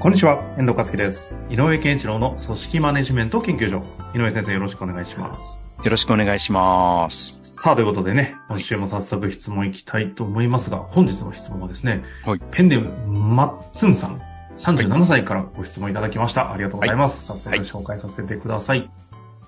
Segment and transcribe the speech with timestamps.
[0.00, 1.34] こんにちは、遠藤和樹です。
[1.50, 3.82] 井上健一郎の組織マネジメント研究所。
[4.14, 5.58] 井上先生よろしくお願いします。
[5.82, 7.36] よろしくお願いします。
[7.42, 14.22] さあ、ということでね、今週も早速質問いきたいと思いますが、本日の質問はですね、はいペンネーム、マッツンさん、
[14.58, 16.52] 37歳からご質問いただきました。
[16.52, 17.26] ありがとうございます。
[17.26, 18.88] 早速紹介させてください。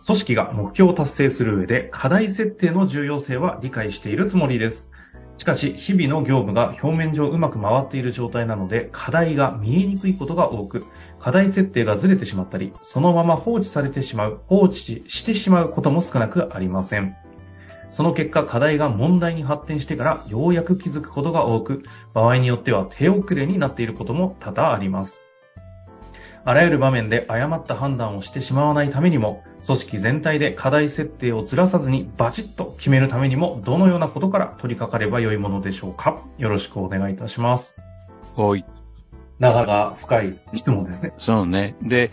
[0.04, 4.90] 組織が目標を達成する上で課題設定の重要性は理解しているつもりです。
[5.40, 10.84] しかし、日々の業務が表面上うまく回っている状態なので、課題が見えにくいことが多く、
[11.18, 17.16] 課題設定がずれてしまったり、そのまま放置されてしまう、放置してしまうことも少なくありません。
[17.88, 25.29] その結果、課題が問題に発展してからようやく気づくことが多く、場合によっては手遅れになっていることも多々あります。
[26.44, 37.76] あらゆる場面で誤った判断をしてしまわないためにも、組織全体で課題設定をずらさずにバチッと決めるためにも、どのようなことから取り掛かればよいものでしょうかよろしくお願いいたします。
[38.36, 38.64] はい。
[39.38, 41.12] なかなか深い質問ですね。
[41.18, 41.74] そうね。
[41.82, 42.10] で、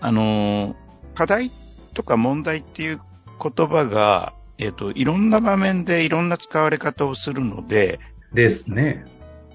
[0.00, 1.50] あのー課題
[1.94, 3.00] とか問題っていう
[3.42, 7.98] 言葉が、えっ、と、いろんな場面でいろんな使われ方をするので、
[8.32, 9.04] ですね。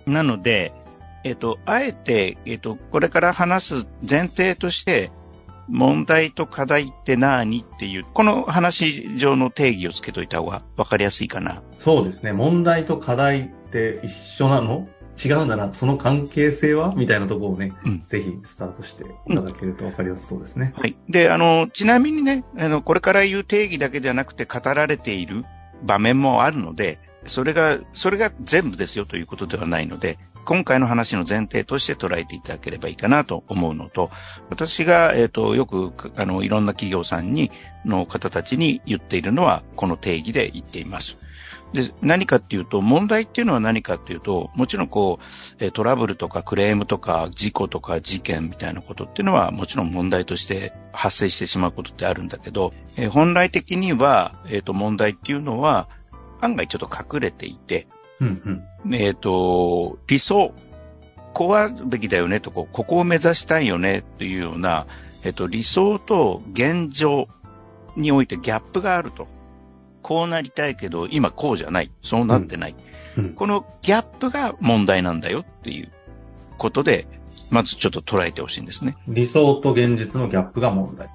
[0.06, 0.74] なので、
[1.24, 5.12] えっ、と、あえて、えっ、と、これから話す前提として、
[5.70, 11.64] 問題と課題って何っていう、この話上の定義をつけといた方が分かりやすいかな。
[11.78, 12.34] そうですね。
[12.34, 14.88] 問題と課題って一緒なの？
[15.24, 15.74] 違うんだな。
[15.74, 16.94] その関係性は？
[16.96, 20.74] みたいなところをね、うんぜひスタートしていただけると分かりやすそうですね。
[20.76, 20.98] はい。
[21.08, 25.46] で、あの、ちなみにね、あの、これから言う定義だけではなくて語られている
[25.84, 34.12] 場面もあるので、それが、それが全部ですよということではないので、今回の話の前提として捉えていただければいいかなと思うのと、
[34.50, 37.52] 私が、えっ、と、よく、あの、いろんな企業さんに、
[37.86, 41.18] の方たちに言っているのは、この定義で言っています。
[41.74, 45.20] で、何かっていうと、問題っていうのは何かっていうと、もちろんこ
[45.60, 55.88] う、トラブルとかクレームとか事故とか事件みたいなことっていうのはもちろん問題として発生してしまうことってあるんだけど、えー本来的には、えっ、と、問題っていうのは
[56.44, 57.88] 案外ちょっと隠れていて、
[58.20, 58.96] うんうん。
[58.96, 60.54] えっ、と、理想、
[61.34, 64.88] こうはべきだよねとこう、ここを目指したいよねっていうような、
[65.24, 67.28] えっ、と、理想と現状
[67.96, 69.28] においてギャップがあると。
[70.02, 71.90] こうなりたいけど、今こうじゃない。
[72.02, 72.76] そうなってない。
[73.18, 75.92] うんこのギャップが問題なんだよっていう
[76.58, 77.08] ことで、
[77.52, 78.98] まずちょっと捉えてほしいんですね。
[79.08, 81.10] 理想と現実のギャップが問題。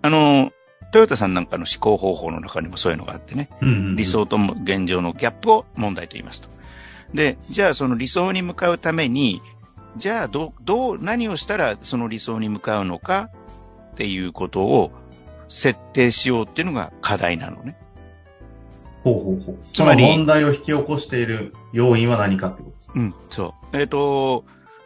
[0.00, 0.50] あの、
[0.94, 3.48] トヨタさんなんかの思考方法の中にもそういうのがあってね。
[3.60, 6.48] うんうんうん理想とも現状のギャップを問題と言いますと。
[7.12, 9.42] で、じゃあその理想に向かうために、
[9.96, 13.30] じゃあどう、どう、何をしたらその理想に向かうのか
[13.90, 14.92] っていうことを
[15.48, 17.76] 設定しようっていうのが課題なのね。
[19.02, 19.58] ほうほうほう。
[19.64, 22.92] つまり問題を引き起こしている要因は何かってことですか？
[22.94, 23.76] うん、そう。
[23.76, 24.44] えっ、と、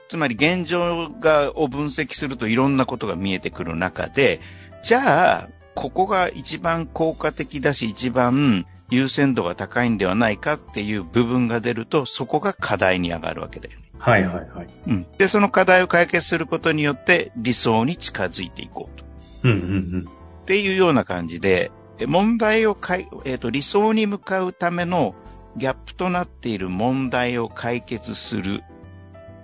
[0.08, 4.40] つまり現状が、を分析するといろんなことが見えてくる中で、
[4.82, 13.92] じゃあ、ここが一番効果的だし、一番優先度が高いんではないかっていう部分が出ると、そこが課題に上がるわけだよね。
[13.96, 14.68] はいはいはい。
[14.88, 15.06] うん。
[15.18, 19.04] で、その課題を解決することによって理想に近づいていこうと。
[19.44, 20.08] うんうん
[20.42, 25.14] っていうような感じで、え問題をかい、えっ、と、理想に向かうための
[25.56, 28.64] ギャップとなっている問題を解決する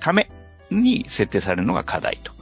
[0.00, 0.31] ため
[0.71, 2.33] に設定されるのが課題と。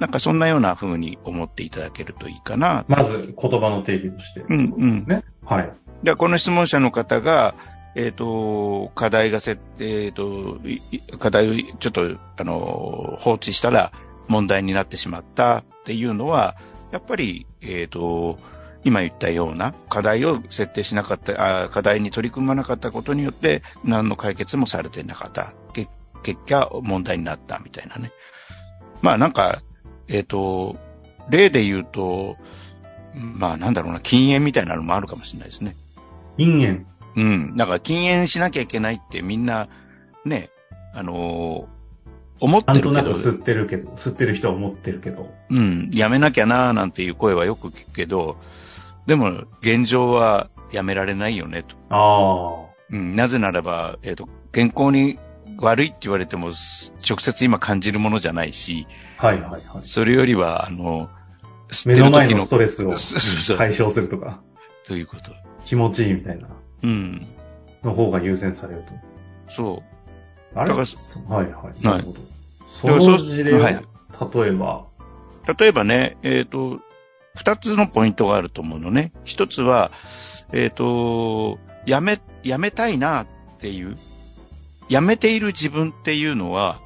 [0.00, 2.84] なんかそんなような風に思っていただけるといいかな。
[2.88, 4.40] まず言葉の定義として。
[4.40, 5.22] うんうんね。
[5.44, 5.72] はい。
[6.02, 7.54] では、この質問者の方が、
[7.96, 13.92] えっ、と、課題が設定、えっ、と、いい課題をちょっと、あの、放置したら
[14.28, 16.56] 問題になってしまったっていうのは、
[16.90, 18.38] やっぱり、えっ、と、
[18.84, 25.54] 今言ったような課題を設定しなかったあ、課題に取り組まなかったことによって何の解決もされていなかった。
[25.72, 25.88] け
[26.22, 28.12] 結果問題になったみたいなね。
[29.00, 29.62] まあなんか、
[30.08, 30.76] えっ、と、
[31.30, 32.36] 例で言うと、
[33.14, 35.76] まあなんだろうな、禁煙みたいなのもあるかもしれないですね。
[36.36, 36.86] 因縁。
[37.16, 37.56] うん。
[37.56, 39.68] だから禁煙しなきゃいけないってみんな、
[40.24, 40.50] ね、
[40.92, 41.74] あのー
[42.40, 45.32] 思ってなんるけど、となく吸ってるけど、吸ってる人は思ってるけど。
[45.50, 48.36] うん、やめなきゃなーなんていう声はよく聞くけど、
[49.06, 51.76] でも現状はやめられないよねと。
[51.88, 52.74] ああ。
[52.90, 55.18] うん、なぜならば、えっ、と、健康に
[55.58, 56.52] 悪いって言われても、
[57.08, 58.86] 直接今感じるものじゃないし、
[59.16, 59.60] はいはいはい。
[59.84, 61.08] それよりは、あの、
[61.86, 62.94] 目の前のストレスを
[63.56, 64.40] 解消するとか、
[64.86, 65.32] ということ。
[65.64, 66.48] 気持ちいいみたいな、
[66.82, 67.26] うん。
[67.82, 69.52] の方が優先されると。
[69.54, 69.82] そ
[70.54, 70.58] う。
[70.58, 70.70] あれ？
[70.72, 70.82] はい
[71.28, 71.42] は
[71.74, 71.84] い。
[71.84, 72.20] なるほど。
[72.68, 73.84] そうの事例を、はい
[74.32, 74.86] 例えば、
[75.58, 76.80] 例えばね、えっ、と、
[77.34, 79.12] 二つのポイントがあると思うのね。
[79.24, 79.90] 一つは、
[80.52, 83.26] えっ、と、やめ、やめたいなっ
[83.58, 83.96] ていう、
[84.88, 86.80] やめている自分っていうのは、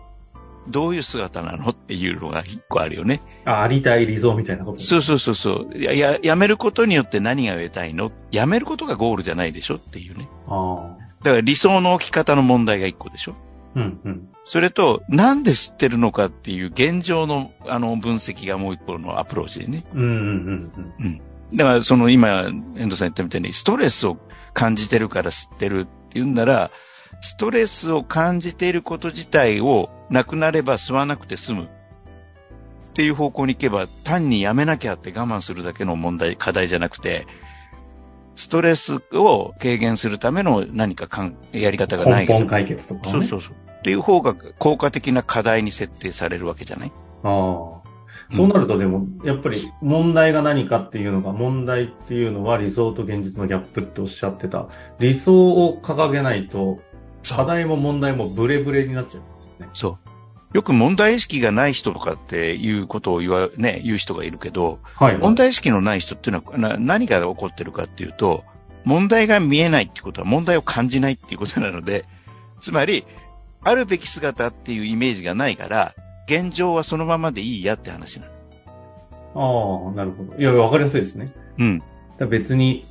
[0.68, 3.22] どういう姿なのっていうのが一個あるよね。
[3.44, 4.80] あ、ありたい理想みたいなこと。
[4.80, 5.82] そうそうそうそう。
[5.82, 8.12] や、や、やめることによって何が得たいの？
[8.30, 10.28] やめることがゴールじゃないでしょっていうね。
[10.46, 11.08] ああ。
[11.22, 13.34] だから理想の置き方の問題が一個でしょ
[13.74, 14.28] うんうん。
[14.44, 19.84] それと、なんで知ってるのかっていう現状の、あの、分析がもう一個のアプローチでね。
[19.94, 21.20] うんうんうんうん。
[21.54, 24.18] だから、その今、遠藤さん言ったみたいに、ストレスを
[24.54, 26.70] 感じてるから知ってるっていうんなら、
[27.20, 31.64] ストレスを感じていること自体をなくなれば吸わなくて済む。
[31.64, 31.68] っ
[32.94, 37.26] ていう方向に行けば、単にやめなきゃって我慢するだけの問題、課題じゃなくて、
[38.34, 43.12] ストレスを軽減するための何かかんやり方がない根本解決とかね。
[43.12, 43.54] そうそうそう。
[43.78, 47.88] っていう方が効果的な課題に設定されるわけじゃないああ。
[48.30, 54.68] そうなるとでも、やっぱり問題が何かっていうのが、問題っていうのは理想と現実のギャップっておっしゃってた。
[54.98, 56.80] 理想を掲げないと、
[57.28, 59.68] 課題も問題もブレブレになっちゃいますよね。
[59.72, 60.08] そう。
[60.54, 65.22] よく問題意識がない人とかっていうことを言わ、ね、言う人がいるけど、はい、はい。
[65.22, 68.44] 問題意識のない人っていうのはな何が起こってるかっていうと、
[68.84, 72.06] 問題が見えないっていうことは問題を感じないっていうことなので、
[72.60, 73.04] つまり、
[73.62, 75.94] あるべき姿っていうイメージがないから、
[76.26, 78.26] 現状はそのままでいいやって話な
[79.34, 79.88] の。
[79.88, 80.38] ああ、なるほど。
[80.38, 81.32] いや、わかりやすいですね。
[81.58, 81.82] うん。
[82.30, 82.84] 別に、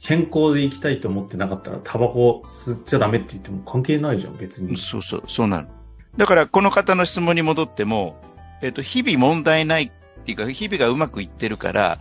[0.00, 4.76] 健康で生きたいと思ってなかったら、タバコ吸っちゃダメって言っても関係ないじゃん、別に。
[4.76, 5.68] そうそう、そうなる。
[6.16, 8.16] だから、この方の質問に戻っても、
[8.62, 9.90] えっ、と、日々問題ないっ
[10.24, 11.98] ていうか、日々がうまくいってるから、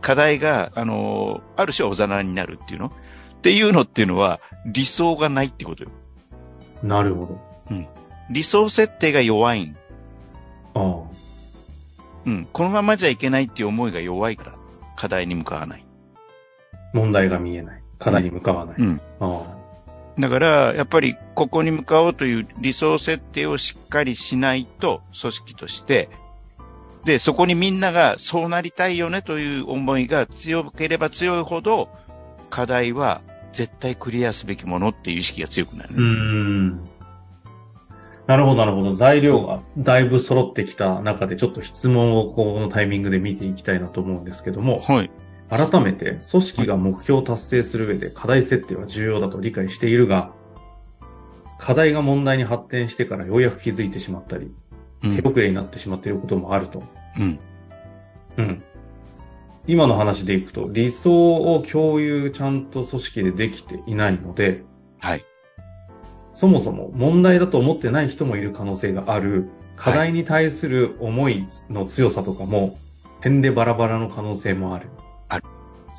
[0.00, 2.86] 課題が、あのーある種おざなりになるっていうの？
[2.86, 5.90] っていうのっていうのは、理想がないってことよ。
[6.82, 7.50] なるほど。
[8.30, 9.76] 理想設定が弱いん。
[10.74, 11.02] ああ。
[12.26, 12.48] うん。
[12.52, 14.52] このままじゃいけないっていう思いが弱いから、
[14.96, 15.84] 課題に向かわない。
[16.92, 17.82] 問題が見えない。
[17.98, 18.76] 課題に向かわない。
[18.78, 19.00] うん。
[19.20, 19.42] あ
[20.18, 26.08] だから、やっぱり、ここに向かおうという理想設定をしっかりしないと、組織として、
[27.04, 31.88] で、そこにみんながそうなりたいよねという思いが強ければ強いほど、
[32.50, 33.22] 課題は
[33.52, 35.94] 絶対クリアすべきものっていう意識が強くなるあ。
[35.94, 36.02] うー。
[36.02, 36.88] ん。
[38.26, 38.94] なるほど、なるほど。
[38.94, 45.10] 材料がだいぶ揃ってきた中で、ちょっと質問をこのタイミングで見ていきたいなと思うんですけども、はい。
[45.50, 50.32] 改めて、組織が目標を達成する上で課題設定は重要だと理解しているが、
[51.58, 54.52] 課題が問題に発展してからようやく気づいてしまったり、
[55.02, 55.16] うん。
[55.16, 56.84] 手遅れになってしまっていることもあると。
[57.18, 57.38] うん。
[58.38, 58.62] うん。
[59.66, 64.62] 今の話でいくと、理想を共有ちゃんと組織でできていないので、
[65.00, 65.24] はい。
[66.34, 72.78] そもそも問題だと思ってない人もいる可能性がある、課題に対する思いの強さとかも、
[73.20, 74.88] 点でバラバラの可能性もある。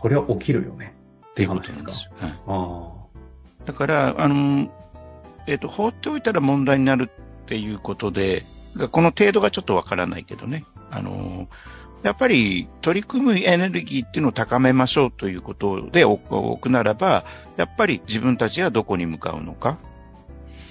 [0.02, 0.94] それは起きるよね。
[1.32, 2.12] っていうことですよ。
[2.20, 2.40] はい。
[2.48, 2.92] あ
[3.66, 4.70] だから、あの、
[5.48, 7.10] えっ、と、放っておいたら問題になる
[7.44, 8.44] っていうことで、
[8.92, 10.66] この程度がちょっとわからないけどね。
[10.90, 11.48] あの、
[12.04, 17.26] やっぱり取り組むエネルギーっていうのを高めましょうということで置くならば、
[17.58, 19.78] やっぱり自分たちがどこに向かうのか。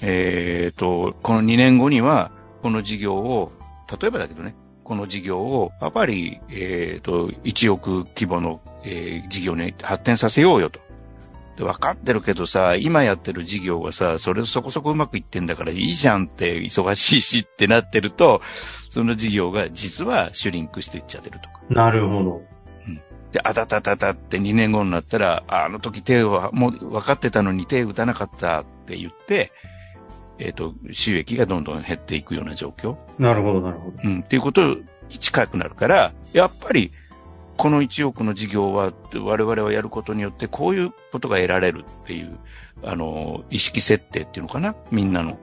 [0.03, 2.33] えっ、と、この2年後には、
[2.63, 3.53] この事業を、
[4.01, 10.81] 例えばだけどね、この事業を、やっぱり、えっ、と、1億規模の、えー事業に発展させようよと。
[11.57, 18.41] で分かってるけどさ、今やってる事業がさ、それそこそこうまくいってんだからいいじゃんって、忙しいしってなってると、
[18.91, 21.61] その事業が実はシュリンクしていっちゃってるとか。
[21.71, 21.75] あ。
[21.75, 22.43] なるほど。
[23.33, 29.53] で、あたたたたって2年後になったら、ああの時手を、もう分かってたのに手を打たなかったって言って、
[30.39, 32.97] えっ、と、収益がどんどん減っていくような状況。
[33.19, 33.97] なるほど、なるほど。
[34.03, 34.85] うん、っていうことに
[35.19, 36.93] 近くなるから、やっぱり、
[37.61, 42.39] この1億の事業は、我々はやることによって、こういうことが得られるっていう、
[42.83, 44.75] あの、意識設定っていうのかな？
[44.91, 45.37] みんなの。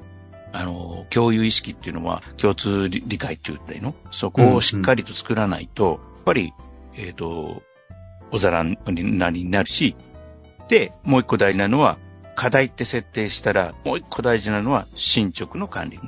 [0.52, 3.94] あの、共有意識っていうのは、共通理解って言ったらいいの？
[4.10, 6.54] そこをしっかりと作らないと、やっぱり、
[6.96, 7.62] えっ、と、
[8.32, 8.80] おざらに
[9.20, 9.96] なりになるし、
[10.70, 12.00] で、もう一個大事なのは、
[12.34, 16.00] 課題って設定したら、もう一個大事なのは、進捗の管理。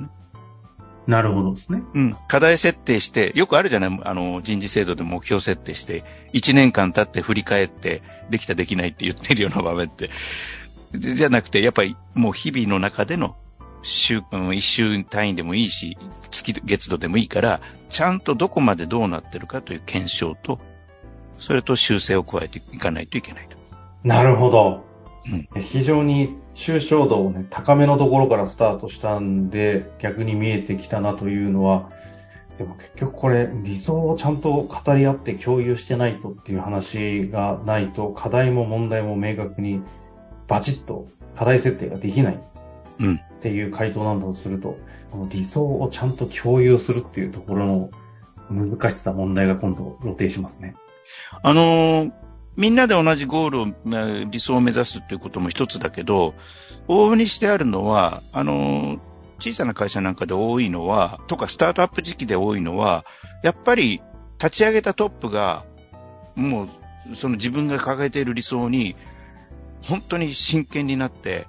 [1.10, 1.82] なるほどですね。
[1.92, 2.16] うん。
[2.28, 4.00] 課題設定して、よくあるじゃない？
[4.04, 10.08] あの、人事制度で目標設定して、1年間経って振り返って、できたできないって言ってるような場面って。
[10.92, 13.34] でじゃなくて、やっぱりもう日々の中での
[13.82, 15.98] 週、うん、一週単位でもいいし、
[16.30, 20.60] 月、月度でもいいから、ちゃんとどこまでどうなってるかという検証と、
[21.38, 23.56] それと修正を加えていかないといけないと。
[24.04, 24.84] なるほど。
[25.26, 31.90] うん、非常に抽象度をね、高めのところからスタートしたんで、逆に見えてきたなというのは、
[32.58, 39.82] でも結局これ、理想をちゃんと語り合って共有してないとっていう話がないと、課題も問題も明確に
[40.46, 44.76] バチッと課題設定ができないっていう回答なんだとすると、
[45.10, 47.90] この理想をちゃんと共有するっていうところの
[48.50, 50.74] 難しさ、問題が今度露呈しますね。
[51.42, 52.12] あのー、
[52.56, 56.34] みんなで同じゴールを、理想を目指すっていうことも一つだけど、
[56.88, 59.00] 往々にしてあるのは、あのー、
[59.38, 63.04] 小さな会社なんかで多いのは、とかスタートアップ時期で多いのは、
[63.42, 64.02] やっぱり
[64.38, 65.64] 立ち上げたトップが、
[66.34, 66.68] も
[67.10, 68.96] う、その自分が抱えている理想に、
[69.82, 71.46] 本当に真剣になって、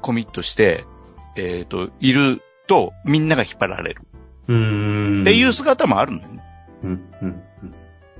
[0.00, 0.84] コミットして、
[1.36, 4.02] えっ、ー、と、いると、みんなが引っ張られる。
[4.48, 5.22] うん。
[5.22, 6.42] っていう姿もあるのよね。
[6.82, 6.90] うん、
[7.22, 7.42] うん。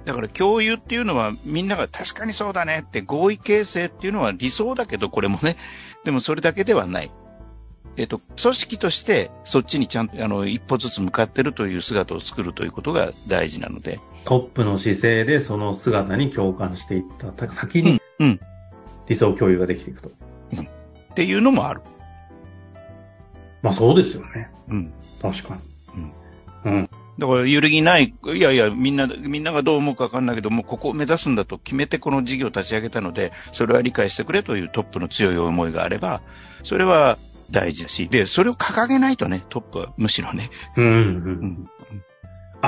[0.05, 5.57] だから共有っていうのはみんなが確かにそうだねって合意形成っていうのは理想だけどこれもね、
[6.05, 7.11] でもそれだけではない。
[7.97, 14.01] えっ、と、組織としてそっちにちゃんとあの一歩ずつ向かってるという姿を作るということが大事なので。
[14.25, 18.41] トップの姿勢でその姿に共感していった先に、うん、
[19.07, 20.11] 理想共有ができていくと。
[20.53, 20.61] うん。
[20.61, 21.83] っていうのもある。
[23.63, 24.51] まあそうですよね。
[24.69, 24.93] うん。
[25.23, 25.57] 確か
[25.95, 26.03] に。
[26.65, 26.73] うん。
[26.73, 26.91] うん。
[27.19, 36.23] だから揺るぎない、いやいや、みんな、みんながどう思うかわかんないけど、もうここを目指すんだと決めてこの事業を立ち上げたので、それは理解してくれというトップの強い思いがあれば、
[36.65, 37.19] それは
[37.51, 40.51] 大事だし、で、それを掲げないとね、トップはむしろね。
[40.77, 41.71] うん、うん、うん。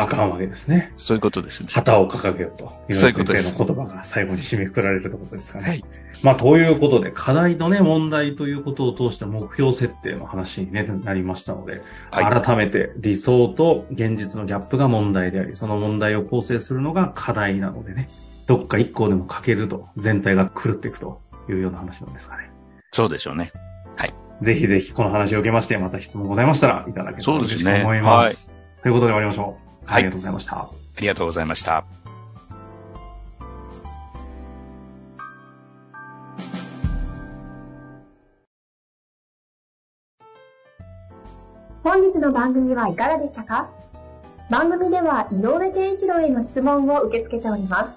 [0.03, 0.93] あかんわけですね。
[0.97, 1.69] そういうことですね。
[1.73, 2.73] 旗を掲げようと。
[2.91, 3.47] そういうことです。
[3.47, 5.69] 先生の言葉が最後に締めくくられるということですかね。
[5.69, 5.85] はい。
[6.23, 18.09] まあ、ということで、課題とね、問題ということを通して目標設定の話に、ね、なりましたので、はい、改めて理想と現実のギャップが問題であり、その問題を構成するのが課題なのでね、
[18.47, 22.51] どっか一個でも欠けると、全体が狂っていくというような話なんですかね。
[22.93, 23.51] そうでしょうね。
[23.97, 24.15] はい。
[24.43, 28.37] ぜひぜひこの話を受けまして、また質問ございましたらいただけたら嬉しく思います。
[28.37, 28.83] すね、はい。
[28.83, 29.66] ということで終わりましょう。
[29.87, 30.57] ありがとうございました。
[30.57, 31.85] ありがとうございました。
[41.83, 43.71] 本日の番組はいかがでしたか？
[44.51, 47.97] 番組では井上健一郎への質問を受け付けております。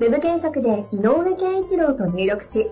[0.00, 2.70] ウェブ検索で井上健一郎と入力し、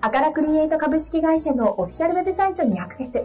[0.00, 3.24] アカラクリエイト株式会社のオフィシャルウェブサイトにアクセス。